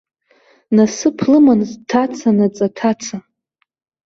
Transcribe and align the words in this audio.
Насыԥ 0.75 1.17
лыман 1.29 1.61
дҭацанаҵ 1.69 2.57
аҭаца. 2.67 3.17